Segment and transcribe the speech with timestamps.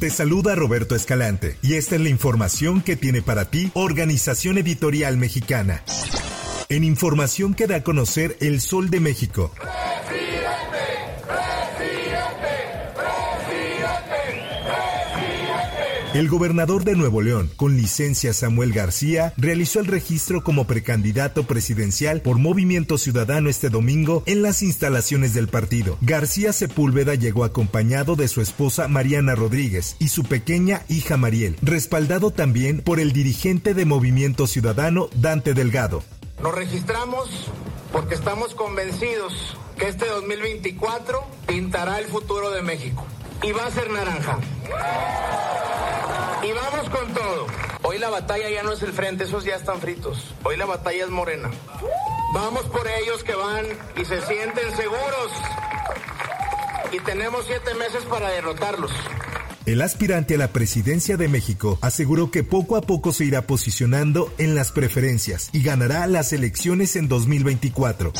[0.00, 5.18] Te saluda Roberto Escalante y esta es la información que tiene para ti Organización Editorial
[5.18, 5.84] Mexicana.
[6.70, 9.52] En información que da a conocer El Sol de México.
[16.12, 22.20] El gobernador de Nuevo León, con licencia Samuel García, realizó el registro como precandidato presidencial
[22.20, 25.98] por Movimiento Ciudadano este domingo en las instalaciones del partido.
[26.00, 32.32] García Sepúlveda llegó acompañado de su esposa Mariana Rodríguez y su pequeña hija Mariel, respaldado
[32.32, 36.02] también por el dirigente de Movimiento Ciudadano, Dante Delgado.
[36.42, 37.30] Nos registramos
[37.92, 43.06] porque estamos convencidos que este 2024 pintará el futuro de México
[43.44, 44.40] y va a ser naranja.
[46.42, 47.46] Y vamos con todo.
[47.82, 50.34] Hoy la batalla ya no es el frente, esos ya están fritos.
[50.42, 51.50] Hoy la batalla es morena.
[52.32, 55.32] Vamos por ellos que van y se sienten seguros.
[56.92, 58.90] Y tenemos siete meses para derrotarlos.
[59.66, 64.32] El aspirante a la presidencia de México aseguró que poco a poco se irá posicionando
[64.38, 68.12] en las preferencias y ganará las elecciones en 2024.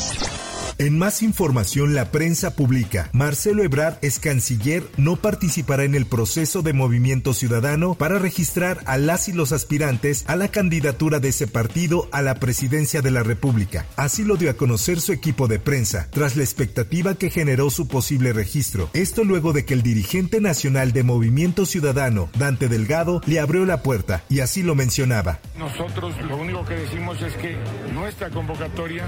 [0.81, 6.63] En más información, la prensa publica, Marcelo Ebrard, es canciller, no participará en el proceso
[6.63, 11.47] de movimiento ciudadano para registrar a las y los aspirantes a la candidatura de ese
[11.47, 13.85] partido a la presidencia de la República.
[13.97, 17.87] Así lo dio a conocer su equipo de prensa, tras la expectativa que generó su
[17.87, 18.89] posible registro.
[18.95, 23.83] Esto luego de que el dirigente nacional de Movimiento Ciudadano, Dante Delgado, le abrió la
[23.83, 25.41] puerta y así lo mencionaba.
[25.59, 27.59] Nosotros lo único que decimos es que
[27.93, 29.07] nuestra convocatoria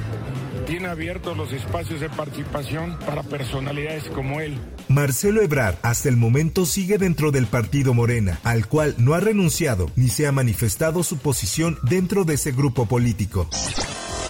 [0.64, 4.58] tiene abiertos los espacios de participación para personalidades como él.
[4.88, 9.90] Marcelo Ebrard hasta el momento sigue dentro del partido Morena, al cual no ha renunciado
[9.96, 13.48] ni se ha manifestado su posición dentro de ese grupo político.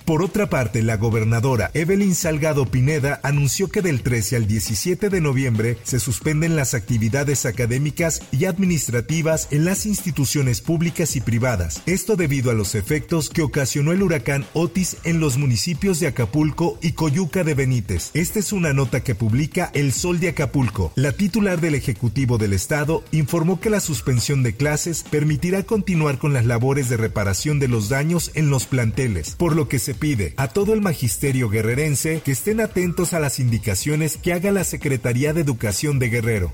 [0.05, 5.21] Por otra parte, la gobernadora Evelyn Salgado Pineda anunció que del 13 al 17 de
[5.21, 11.83] noviembre se suspenden las actividades académicas y administrativas en las instituciones públicas y privadas.
[11.87, 16.79] Esto debido a los efectos que ocasionó el huracán Otis en los municipios de Acapulco
[16.83, 18.11] y Coyuca de Benítez.
[18.15, 20.93] Esta es una nota que publica El Sol de Acapulco.
[20.97, 26.33] La titular del Ejecutivo del Estado informó que la suspensión de clases permitirá continuar con
[26.33, 30.35] las labores de reparación de los daños en los planteles, por lo que se pide
[30.37, 35.33] a todo el magisterio guerrerense que estén atentos a las indicaciones que haga la Secretaría
[35.33, 36.53] de Educación de Guerrero.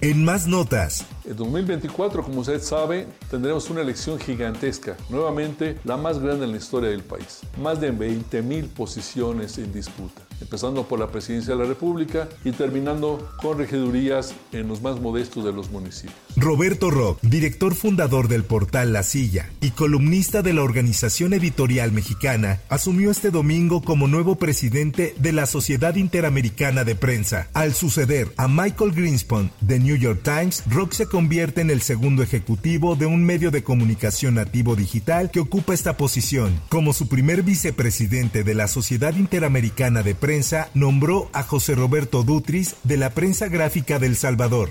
[0.00, 6.18] En más notas, en 2024, como usted sabe, tendremos una elección gigantesca, nuevamente la más
[6.20, 7.40] grande en la historia del país.
[7.60, 12.52] Más de 20 mil posiciones en disputa, empezando por la presidencia de la República y
[12.52, 16.14] terminando con regidurías en los más modestos de los municipios.
[16.36, 22.60] Roberto Rock, director fundador del portal La Silla y columnista de la Organización Editorial Mexicana,
[22.68, 27.48] asumió este domingo como nuevo presidente de la Sociedad Interamericana de Prensa.
[27.52, 32.22] Al suceder a Michael Greenspan de New York Times, Rock se convierte en el segundo
[32.22, 36.60] ejecutivo de un medio de comunicación nativo digital que ocupa esta posición.
[36.68, 42.76] Como su primer vicepresidente de la Sociedad Interamericana de Prensa, nombró a José Roberto Dutris
[42.84, 44.68] de la prensa gráfica del Salvador.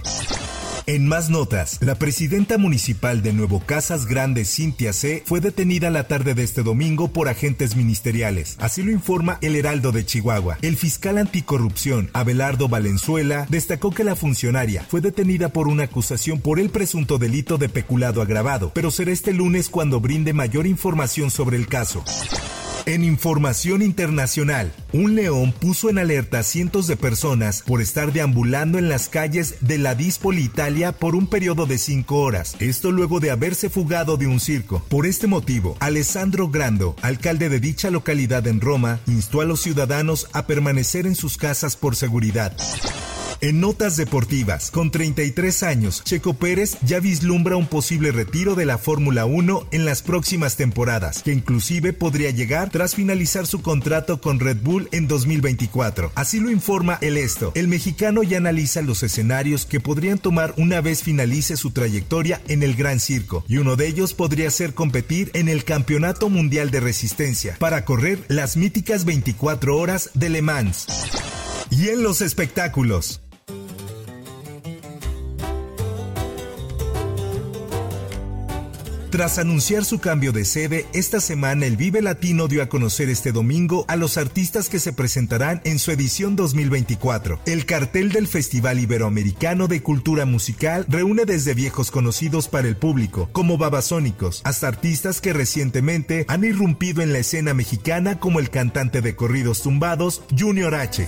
[0.88, 6.08] En más notas, la presidenta municipal de Nuevo Casas Grande, Cintia C., fue detenida la
[6.08, 8.56] tarde de este domingo por agentes ministeriales.
[8.60, 10.60] Así lo informa el Heraldo de Chihuahua.
[10.62, 16.60] El fiscal anticorrupción, Abelardo Valenzuela, destacó que la funcionaria fue detenida por una acusación por
[16.60, 21.58] el presunto delito de peculado agravado, pero será este lunes cuando brinde mayor información sobre
[21.58, 22.04] el caso.
[22.88, 28.78] En información internacional, un león puso en alerta a cientos de personas por estar deambulando
[28.78, 32.56] en las calles de la Dispoli, Italia, por un periodo de cinco horas.
[32.60, 34.86] Esto luego de haberse fugado de un circo.
[34.88, 40.28] Por este motivo, Alessandro Grando, alcalde de dicha localidad en Roma, instó a los ciudadanos
[40.34, 42.56] a permanecer en sus casas por seguridad.
[43.42, 48.78] En notas deportivas, con 33 años, Checo Pérez ya vislumbra un posible retiro de la
[48.78, 54.40] Fórmula 1 en las próximas temporadas, que inclusive podría llegar tras finalizar su contrato con
[54.40, 56.12] Red Bull en 2024.
[56.16, 57.52] Así lo informa El Esto.
[57.56, 62.64] El mexicano ya analiza los escenarios que podrían tomar una vez finalice su trayectoria en
[62.64, 66.80] el Gran Circo, y uno de ellos podría ser competir en el Campeonato Mundial de
[66.80, 70.88] Resistencia para correr las míticas 24 horas de Le Mans.
[71.70, 73.22] Y en los espectáculos.
[79.16, 83.32] Tras anunciar su cambio de sede, esta semana el Vive Latino dio a conocer este
[83.32, 87.40] domingo a los artistas que se presentarán en su edición 2024.
[87.46, 93.30] El cartel del Festival Iberoamericano de Cultura Musical reúne desde viejos conocidos para el público,
[93.32, 99.00] como Babasónicos, hasta artistas que recientemente han irrumpido en la escena mexicana como el cantante
[99.00, 101.08] de corridos tumbados Junior H.